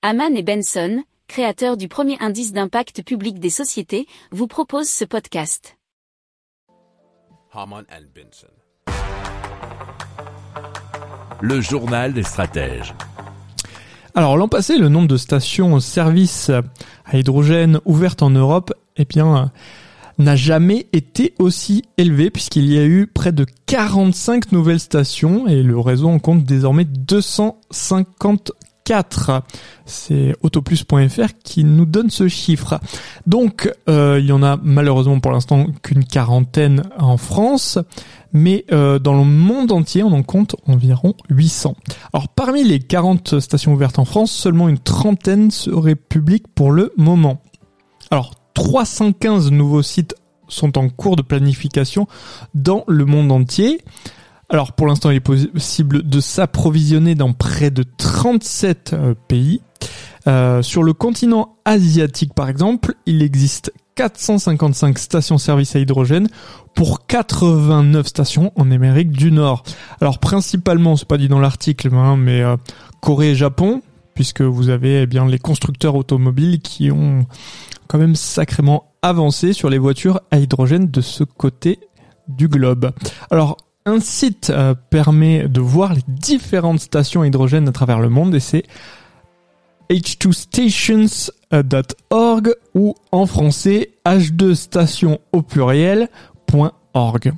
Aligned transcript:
Haman 0.00 0.36
et 0.36 0.44
Benson, 0.44 1.02
créateurs 1.26 1.76
du 1.76 1.88
premier 1.88 2.16
indice 2.20 2.52
d'impact 2.52 3.02
public 3.02 3.40
des 3.40 3.50
sociétés, 3.50 4.06
vous 4.30 4.46
proposent 4.46 4.88
ce 4.88 5.04
podcast. 5.04 5.76
Haman 7.52 7.84
and 7.90 8.04
Benson. 8.14 8.46
Le 11.40 11.60
journal 11.60 12.12
des 12.12 12.22
stratèges. 12.22 12.94
Alors 14.14 14.36
l'an 14.36 14.46
passé, 14.46 14.78
le 14.78 14.88
nombre 14.88 15.08
de 15.08 15.16
stations-service 15.16 16.52
à 17.04 17.18
hydrogène 17.18 17.80
ouvertes 17.84 18.22
en 18.22 18.30
Europe, 18.30 18.72
eh 18.98 19.04
bien, 19.04 19.50
n'a 20.18 20.36
jamais 20.36 20.86
été 20.92 21.34
aussi 21.40 21.82
élevé 21.96 22.30
puisqu'il 22.30 22.72
y 22.72 22.78
a 22.78 22.84
eu 22.84 23.08
près 23.08 23.32
de 23.32 23.46
45 23.66 24.52
nouvelles 24.52 24.78
stations 24.78 25.48
et 25.48 25.64
le 25.64 25.76
réseau 25.76 26.08
en 26.08 26.20
compte 26.20 26.44
désormais 26.44 26.84
254. 28.88 29.42
C'est 29.84 30.34
autoplus.fr 30.42 31.28
qui 31.42 31.64
nous 31.64 31.86
donne 31.86 32.10
ce 32.10 32.28
chiffre. 32.28 32.80
Donc 33.26 33.72
euh, 33.88 34.18
il 34.20 34.26
y 34.26 34.32
en 34.32 34.42
a 34.42 34.58
malheureusement 34.62 35.20
pour 35.20 35.32
l'instant 35.32 35.66
qu'une 35.82 36.04
quarantaine 36.04 36.82
en 36.98 37.16
France, 37.16 37.78
mais 38.32 38.64
euh, 38.72 38.98
dans 38.98 39.14
le 39.14 39.24
monde 39.24 39.72
entier 39.72 40.02
on 40.02 40.12
en 40.12 40.22
compte 40.22 40.56
environ 40.66 41.14
800. 41.30 41.76
Alors 42.12 42.28
parmi 42.28 42.64
les 42.64 42.80
40 42.80 43.40
stations 43.40 43.72
ouvertes 43.72 43.98
en 43.98 44.04
France, 44.04 44.30
seulement 44.30 44.68
une 44.68 44.78
trentaine 44.78 45.50
seraient 45.50 45.96
publiques 45.96 46.48
pour 46.54 46.72
le 46.72 46.92
moment. 46.96 47.42
Alors 48.10 48.34
315 48.54 49.50
nouveaux 49.50 49.82
sites 49.82 50.14
sont 50.48 50.78
en 50.78 50.88
cours 50.88 51.16
de 51.16 51.22
planification 51.22 52.06
dans 52.54 52.84
le 52.88 53.04
monde 53.04 53.30
entier. 53.32 53.80
Alors 54.50 54.72
pour 54.72 54.86
l'instant, 54.86 55.10
il 55.10 55.16
est 55.16 55.20
possible 55.20 56.02
de 56.08 56.20
s'approvisionner 56.20 57.14
dans 57.14 57.32
près 57.32 57.70
de 57.70 57.84
37 57.96 58.92
euh, 58.92 59.14
pays. 59.28 59.60
Euh, 60.26 60.62
sur 60.62 60.82
le 60.82 60.94
continent 60.94 61.56
asiatique, 61.64 62.34
par 62.34 62.48
exemple, 62.48 62.94
il 63.06 63.22
existe 63.22 63.72
455 63.94 64.98
stations-service 64.98 65.76
à 65.76 65.80
hydrogène 65.80 66.28
pour 66.74 67.06
89 67.06 68.06
stations 68.06 68.52
en 68.56 68.70
Amérique 68.70 69.10
du 69.10 69.32
Nord. 69.32 69.64
Alors 70.00 70.18
principalement, 70.18 70.96
c'est 70.96 71.08
pas 71.08 71.18
dit 71.18 71.28
dans 71.28 71.40
l'article, 71.40 71.92
hein, 71.94 72.16
mais 72.16 72.40
euh, 72.40 72.56
Corée 73.02 73.32
et 73.32 73.34
Japon, 73.34 73.82
puisque 74.14 74.42
vous 74.42 74.70
avez 74.70 75.02
eh 75.02 75.06
bien 75.06 75.26
les 75.26 75.38
constructeurs 75.38 75.94
automobiles 75.94 76.60
qui 76.60 76.90
ont 76.90 77.26
quand 77.86 77.98
même 77.98 78.16
sacrément 78.16 78.92
avancé 79.02 79.52
sur 79.52 79.68
les 79.68 79.78
voitures 79.78 80.20
à 80.30 80.38
hydrogène 80.38 80.90
de 80.90 81.00
ce 81.00 81.24
côté 81.24 81.80
du 82.28 82.48
globe. 82.48 82.92
Alors 83.30 83.56
un 83.88 84.00
site 84.00 84.50
euh, 84.50 84.74
permet 84.90 85.48
de 85.48 85.60
voir 85.60 85.94
les 85.94 86.02
différentes 86.06 86.80
stations 86.80 87.22
à 87.22 87.26
hydrogène 87.26 87.66
à 87.68 87.72
travers 87.72 87.98
le 88.00 88.08
monde 88.08 88.34
et 88.34 88.40
c'est 88.40 88.64
h2stations.org 89.90 92.54
ou 92.74 92.94
en 93.10 93.26
français 93.26 93.90
h2station 94.04 95.18
au 95.32 95.42
pluriel.org. 95.42 97.32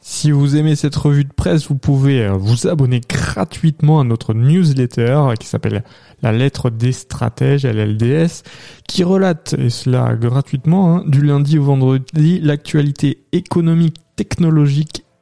Si 0.00 0.30
vous 0.30 0.56
aimez 0.56 0.74
cette 0.74 0.96
revue 0.96 1.24
de 1.24 1.32
presse, 1.32 1.68
vous 1.68 1.76
pouvez 1.76 2.24
euh, 2.24 2.32
vous 2.32 2.66
abonner 2.66 3.02
gratuitement 3.06 4.00
à 4.00 4.04
notre 4.04 4.32
newsletter 4.32 5.34
qui 5.38 5.46
s'appelle 5.46 5.84
La 6.22 6.32
lettre 6.32 6.70
des 6.70 6.92
stratèges, 6.92 7.66
LLDS, 7.66 8.42
qui 8.86 9.04
relate, 9.04 9.54
et 9.58 9.68
cela 9.68 10.16
gratuitement, 10.16 10.96
hein, 10.96 11.04
du 11.06 11.20
lundi 11.20 11.58
au 11.58 11.64
vendredi, 11.64 12.40
l'actualité 12.40 13.26
économique, 13.32 13.98
technologique, 14.16 15.04